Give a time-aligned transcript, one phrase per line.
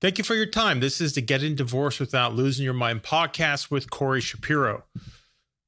[0.00, 0.80] Thank you for your time.
[0.80, 4.84] This is the Getting Divorced Without Losing Your Mind podcast with Corey Shapiro.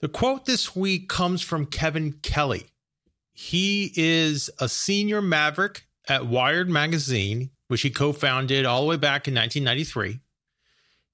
[0.00, 2.66] The quote this week comes from Kevin Kelly.
[3.32, 8.98] He is a senior maverick at Wired Magazine, which he co founded all the way
[8.98, 10.20] back in 1993.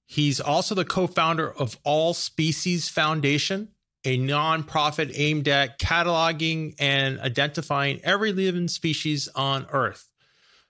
[0.05, 3.69] He's also the co founder of All Species Foundation,
[4.03, 10.09] a nonprofit aimed at cataloging and identifying every living species on Earth.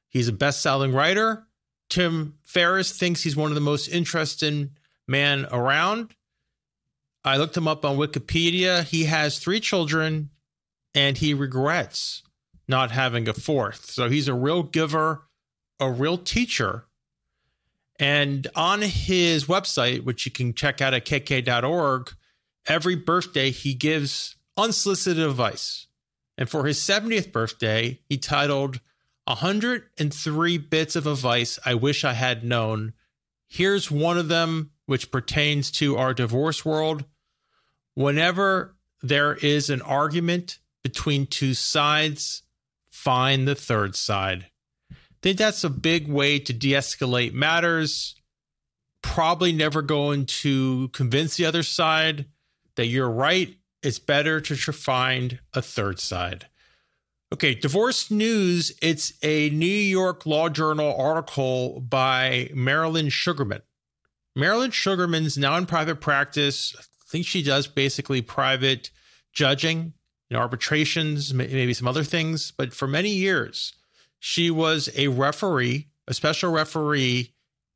[0.10, 1.45] He's a best selling writer
[1.90, 4.72] Tim Ferriss thinks he's one of the most interesting
[5.08, 6.16] men around.
[7.24, 8.84] I looked him up on Wikipedia.
[8.84, 10.30] He has three children
[10.94, 12.24] and he regrets
[12.68, 13.86] not having a fourth.
[13.86, 15.24] So he's a real giver,
[15.80, 16.86] a real teacher.
[18.00, 22.14] And on his website, which you can check out at kk.org,
[22.68, 25.88] every birthday he gives unsolicited advice.
[26.38, 28.82] And for his 70th birthday, he titled
[29.26, 32.94] 103 bits of advice I wish I had known.
[33.48, 37.06] Here's one of them, which pertains to our divorce world.
[37.96, 42.44] Whenever there is an argument between two sides,
[42.92, 44.48] find the third side.
[44.92, 48.16] I think that's a big way to de escalate matters.
[49.02, 52.26] Probably never going to convince the other side
[52.76, 53.56] that you're right.
[53.82, 56.48] It's better to find a third side.
[57.36, 58.72] Okay, divorce news.
[58.82, 63.62] It's a New York Law Journal article by Marilyn Sugarman.
[64.38, 66.74] Marilyn Sugarman's now in private practice.
[66.80, 68.90] I think she does basically private
[69.34, 69.92] judging,
[70.32, 72.52] know, arbitrations, maybe some other things.
[72.52, 73.74] But for many years,
[74.18, 77.34] she was a referee, a special referee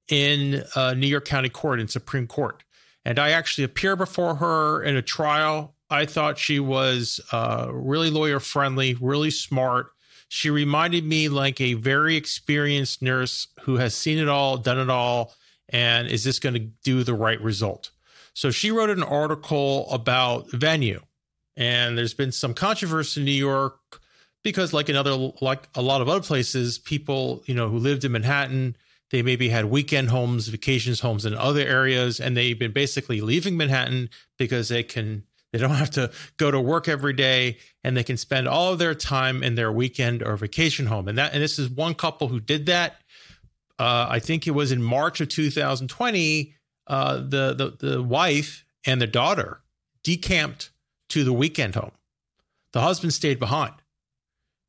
[0.08, 2.64] in uh, New York County Court and Supreme Court.
[3.04, 8.09] And I actually appeared before her in a trial I thought she was uh, really
[8.09, 9.92] lawyer friendly, really smart.
[10.28, 14.90] She reminded me like a very experienced nurse who has seen it all, done it
[14.90, 15.34] all,
[15.70, 17.92] and is this going to do the right result?
[18.34, 21.02] So she wrote an article about venue,
[21.58, 24.02] and there's been some controversy in New York
[24.44, 28.06] because, like in other, like a lot of other places, people you know who lived
[28.06, 28.78] in Manhattan,
[29.09, 33.58] they maybe had weekend homes, vacations homes in other areas, and they've been basically leaving
[33.58, 38.04] Manhattan because they can they don't have to go to work every day and they
[38.04, 41.08] can spend all of their time in their weekend or vacation home.
[41.08, 42.98] And that and this is one couple who did that.
[43.78, 46.54] Uh, I think it was in March of 2020.
[46.88, 49.62] Uh, the, the the wife and the daughter
[50.04, 50.72] decamped
[51.10, 51.92] to the weekend home.
[52.74, 53.74] The husband stayed behind.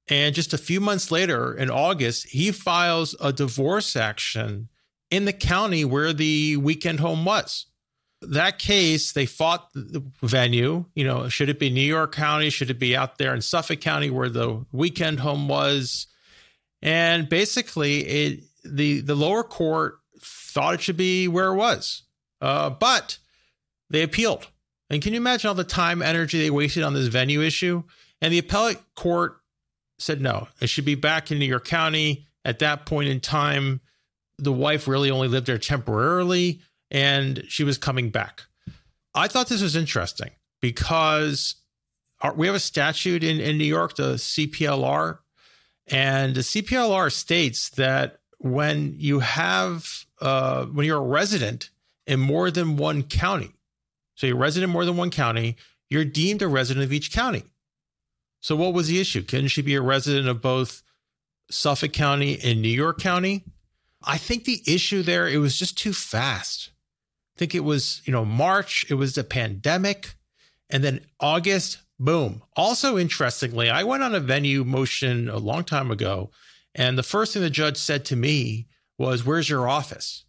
[0.09, 4.69] And just a few months later, in August, he files a divorce action
[5.11, 7.67] in the county where the weekend home was
[8.23, 10.85] that case, they fought the venue.
[10.95, 12.51] You know, should it be New York County?
[12.51, 16.07] Should it be out there in Suffolk County where the weekend home was?
[16.83, 22.03] And basically, it the the lower court thought it should be where it was,
[22.41, 23.19] uh, but
[23.89, 24.49] they appealed.
[24.91, 27.85] And can you imagine all the time, energy they wasted on this venue issue?
[28.21, 29.41] And the appellate court
[29.99, 32.27] said no, it should be back in New York County.
[32.45, 33.81] At that point in time,
[34.39, 38.43] the wife really only lived there temporarily and she was coming back.
[39.15, 40.31] I thought this was interesting
[40.61, 41.57] because
[42.21, 45.19] our, we have a statute in, in New York, the CPLR,
[45.89, 51.71] and the CPLR states that when you have, uh, when you're a resident
[52.07, 53.53] in more than one county,
[54.15, 55.57] so you're a resident in more than one county,
[55.89, 57.43] you're deemed a resident of each county.
[58.41, 59.23] So what was the issue?
[59.23, 60.83] Couldn't she be a resident of both
[61.51, 63.45] Suffolk County and New York County?
[64.03, 66.71] I think the issue there, it was just too fast
[67.37, 70.15] think it was, you know, March, it was the pandemic.
[70.69, 72.43] And then August, boom.
[72.57, 76.31] Also, interestingly, I went on a venue motion a long time ago.
[76.75, 78.69] And the first thing the judge said to me
[78.99, 80.25] was, Where's your office?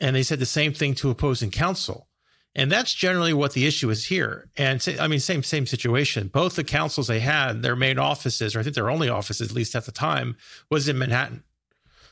[0.00, 2.08] And they said the same thing to opposing counsel.
[2.54, 4.48] And that's generally what the issue is here.
[4.56, 6.28] And I mean, same same situation.
[6.28, 9.54] Both the counsels they had, their main offices, or I think their only offices, at
[9.54, 10.36] least at the time,
[10.70, 11.44] was in Manhattan.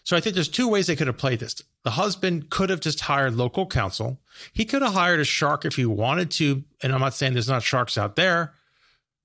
[0.06, 1.61] So I think there's two ways they could have played this.
[1.82, 4.20] The husband could have just hired local counsel.
[4.53, 6.62] He could have hired a shark if he wanted to.
[6.81, 8.55] And I'm not saying there's not sharks out there,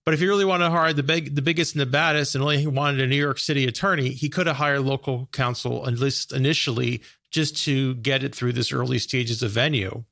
[0.06, 2.42] but if he really wanted to hire the big, the biggest and the baddest, and
[2.42, 6.00] only he wanted a New York City attorney, he could have hired local counsel at
[6.00, 10.04] least initially, just to get it through this early stages of venue.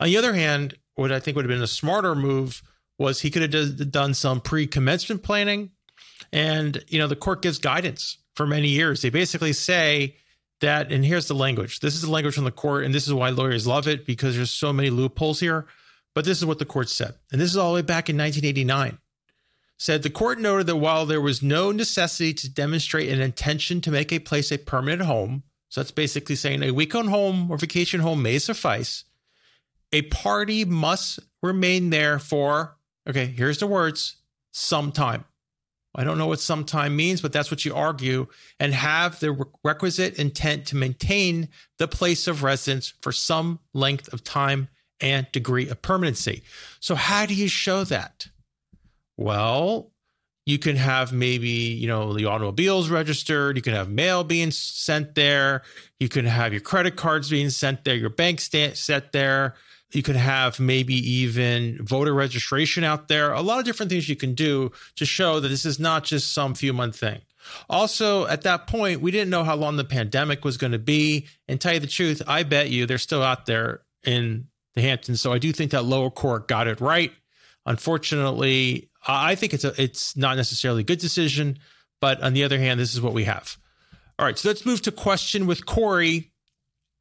[0.00, 2.62] On the other hand, what I think would have been a smarter move
[2.98, 5.72] was he could have done some pre-commencement planning,
[6.32, 9.02] and you know the court gives guidance for many years.
[9.02, 10.16] They basically say
[10.60, 11.80] that, and here's the language.
[11.80, 14.36] This is the language from the court, and this is why lawyers love it because
[14.36, 15.66] there's so many loopholes here.
[16.14, 17.14] But this is what the court said.
[17.30, 18.98] And this is all the way back in 1989.
[19.78, 23.90] Said the court noted that while there was no necessity to demonstrate an intention to
[23.90, 28.00] make a place a permanent home, So that's basically saying a weekend home or vacation
[28.00, 29.04] home may suffice.
[29.92, 32.76] A party must remain there for,
[33.08, 34.16] okay, here's the words,
[34.52, 35.24] some time.
[35.96, 38.26] I don't know what some time means, but that's what you argue
[38.60, 41.48] and have the requisite intent to maintain
[41.78, 44.68] the place of residence for some length of time
[45.00, 46.42] and degree of permanency.
[46.80, 48.28] So, how do you show that?
[49.16, 49.90] Well,
[50.44, 55.14] you can have maybe, you know, the automobiles registered, you can have mail being sent
[55.14, 55.62] there,
[55.98, 59.54] you can have your credit cards being sent there, your bank stamp set there,
[59.92, 64.16] you could have maybe even voter registration out there, a lot of different things you
[64.16, 67.20] can do to show that this is not just some few month thing.
[67.70, 71.26] Also, at that point, we didn't know how long the pandemic was going to be.
[71.46, 75.20] And tell you the truth, I bet you they're still out there in the Hamptons.
[75.20, 77.12] So I do think that lower court got it right.
[77.64, 81.58] Unfortunately, I think it's a it's not necessarily a good decision,
[82.00, 83.56] but on the other hand, this is what we have.
[84.18, 86.32] All right, so let's move to question with Corey.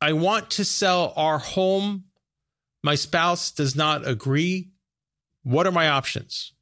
[0.01, 2.05] I want to sell our home
[2.85, 4.69] my spouse does not agree.
[5.41, 6.53] What are my options?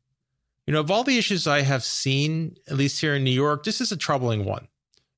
[0.65, 3.65] You know, of all the issues I have seen, at least here in New York,
[3.65, 4.69] this is a troubling one.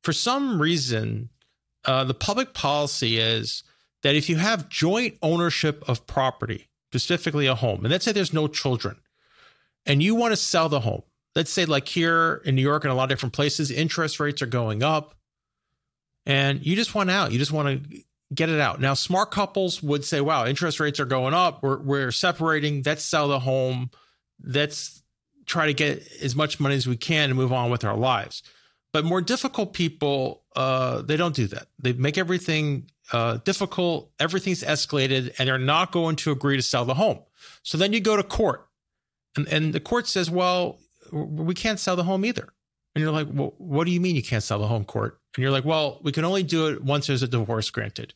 [0.02, 1.30] For some reason,
[1.86, 3.64] uh, the public policy is
[4.02, 8.34] that if you have joint ownership of property, specifically a home, and let's say there's
[8.34, 8.98] no children,
[9.86, 11.04] and you want to sell the home,
[11.36, 14.42] let's say like here in New York and a lot of different places, interest rates
[14.42, 15.14] are going up,
[16.26, 17.32] and you just want out.
[17.32, 18.04] You just want to
[18.34, 18.82] get it out.
[18.82, 21.62] Now, smart couples would say, wow, interest rates are going up.
[21.62, 22.82] We're, we're separating.
[22.86, 23.92] Let's sell the home.
[24.44, 25.04] Let's
[25.46, 28.42] try to get as much money as we can and move on with our lives.
[28.92, 31.68] But more difficult people, uh, they don't do that.
[31.82, 34.12] They make everything uh, difficult.
[34.20, 37.20] Everything's escalated, and they're not going to agree to sell the home.
[37.62, 38.68] So then you go to court,
[39.36, 40.80] and, and the court says, well,
[41.12, 42.48] we can't sell the home either.
[42.96, 45.20] And you're like, well, what do you mean you can't sell the home court?
[45.36, 48.14] And you're like, well, we can only do it once there's a divorce granted.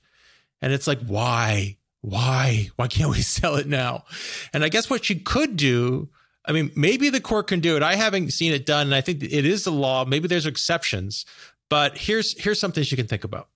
[0.61, 1.77] And it's like, why?
[2.01, 2.69] Why?
[2.75, 4.05] Why can't we sell it now?
[4.53, 6.09] And I guess what you could do,
[6.45, 7.83] I mean, maybe the court can do it.
[7.83, 8.87] I haven't seen it done.
[8.87, 10.05] And I think it is the law.
[10.05, 11.25] Maybe there's exceptions.
[11.69, 13.47] But here's here's something you can think about.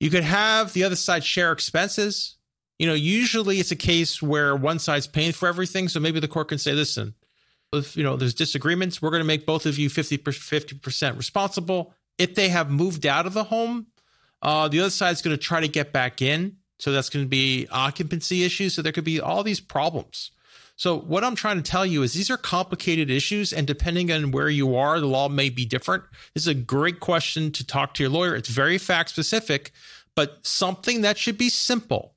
[0.00, 2.36] You could have the other side share expenses.
[2.78, 5.88] You know, usually it's a case where one side's paying for everything.
[5.88, 7.14] So maybe the court can say, listen,
[7.72, 11.94] if you know there's disagreements, we're going to make both of you 50 percent responsible.
[12.18, 13.86] If they have moved out of the home,
[14.42, 16.56] uh, the other side is going to try to get back in.
[16.78, 18.74] So that's going to be occupancy issues.
[18.74, 20.30] So there could be all these problems.
[20.76, 24.32] So what I'm trying to tell you is these are complicated issues, and depending on
[24.32, 26.02] where you are, the law may be different.
[26.34, 28.34] This is a great question to talk to your lawyer.
[28.34, 29.70] It's very fact specific,
[30.16, 32.13] but something that should be simple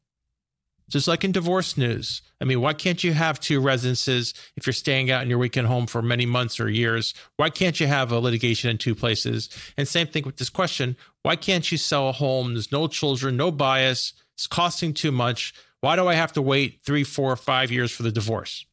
[0.90, 2.22] just like in divorce news.
[2.40, 5.68] I mean, why can't you have two residences if you're staying out in your weekend
[5.68, 7.14] home for many months or years?
[7.36, 9.50] Why can't you have a litigation in two places?
[9.76, 12.54] And same thing with this question why can't you sell a home?
[12.54, 15.54] There's no children, no bias, it's costing too much.
[15.82, 18.66] Why do I have to wait three, four, five years for the divorce?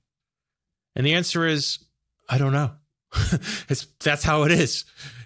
[0.95, 1.79] And the answer is,
[2.29, 2.73] I don't know.
[3.69, 4.85] it's, that's how it is.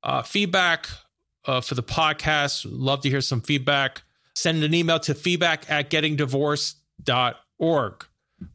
[0.04, 0.88] Uh, feedback
[1.46, 4.04] uh, for the podcast, love to hear some feedback.
[4.36, 8.06] Send an email to feedback at gettingdivorced.org.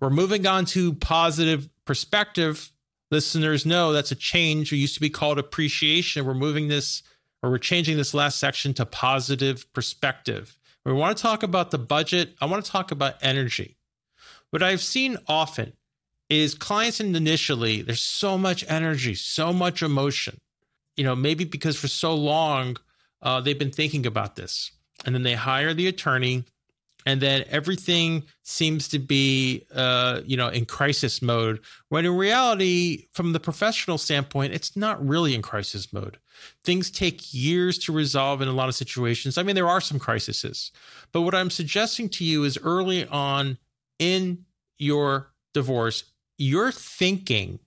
[0.01, 2.71] We're moving on to positive perspective,
[3.11, 4.71] listeners know that's a change.
[4.71, 6.27] It used to be called appreciation.
[6.27, 7.03] We're moving this
[7.43, 10.59] or we're changing this last section to positive perspective.
[10.85, 12.35] We want to talk about the budget.
[12.43, 13.79] I want to talk about energy.
[14.51, 15.73] What I've seen often
[16.29, 20.37] is clients initially, there's so much energy, so much emotion.
[20.95, 22.77] You know, maybe because for so long
[23.23, 24.73] uh, they've been thinking about this.
[25.07, 26.45] And then they hire the attorney
[27.09, 33.07] and then everything seems to be uh, you know in crisis mode when in reality
[33.13, 36.19] from the professional standpoint it's not really in crisis mode.
[36.65, 39.39] Things take years to resolve in a lot of situations.
[39.39, 40.71] I mean there are some crises
[41.13, 43.57] but what i'm suggesting to you is early on
[43.99, 44.45] in
[44.77, 46.05] your divorce
[46.37, 47.59] your thinking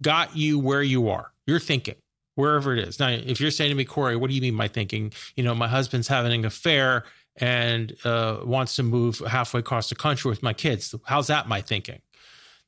[0.00, 1.30] got you where you are.
[1.46, 1.96] You're thinking
[2.34, 2.98] wherever it is.
[2.98, 5.12] Now if you're saying to me corey what do you mean by thinking?
[5.36, 7.04] You know my husband's having an affair
[7.36, 10.94] and uh, wants to move halfway across the country with my kids.
[11.04, 12.00] How's that my thinking?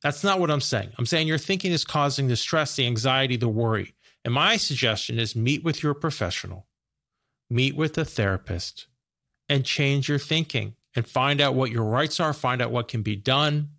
[0.02, 0.92] That's not what I'm saying.
[0.98, 3.94] I'm saying your thinking is causing the stress, the anxiety, the worry.
[4.24, 6.66] And my suggestion is meet with your professional,
[7.50, 8.86] meet with a therapist,
[9.48, 13.02] and change your thinking and find out what your rights are, find out what can
[13.02, 13.70] be done.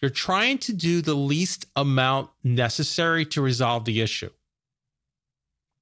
[0.00, 4.30] You're trying to do the least amount necessary to resolve the issue.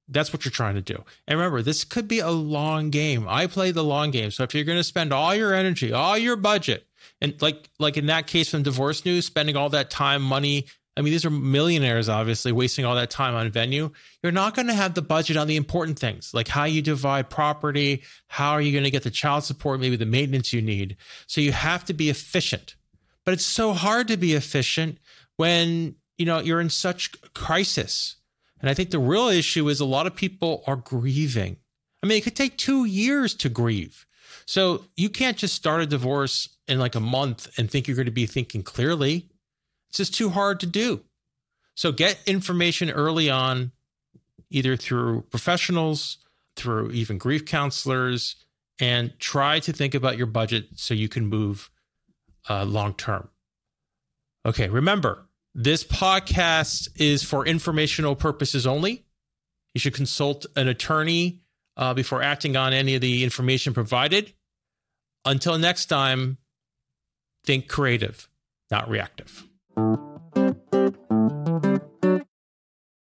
[0.09, 1.03] That's what you're trying to do.
[1.27, 3.27] And remember, this could be a long game.
[3.27, 4.31] I play the long game.
[4.31, 6.85] So if you're going to spend all your energy, all your budget,
[7.21, 10.65] and like like in that case from divorce news, spending all that time, money.
[10.97, 13.91] I mean, these are millionaires, obviously, wasting all that time on venue.
[14.21, 17.29] You're not going to have the budget on the important things, like how you divide
[17.29, 20.97] property, how are you going to get the child support, maybe the maintenance you need.
[21.25, 22.75] So you have to be efficient.
[23.23, 24.97] But it's so hard to be efficient
[25.37, 28.17] when you know you're in such crisis
[28.61, 31.57] and I think the real issue is a lot of people are grieving.
[32.03, 34.05] I mean, it could take two years to grieve.
[34.45, 38.05] So you can't just start a divorce in like a month and think you're going
[38.05, 39.29] to be thinking clearly.
[39.89, 41.01] It's just too hard to do.
[41.75, 43.71] So get information early on,
[44.49, 46.17] either through professionals,
[46.55, 48.35] through even grief counselors,
[48.79, 51.69] and try to think about your budget so you can move
[52.49, 53.29] uh, long term.
[54.45, 55.28] Okay, remember,
[55.59, 59.03] this podcast is for informational purposes only.
[59.73, 61.41] You should consult an attorney
[61.75, 64.31] uh, before acting on any of the information provided.
[65.25, 66.37] Until next time,
[67.43, 68.29] think creative,
[68.71, 69.43] not reactive.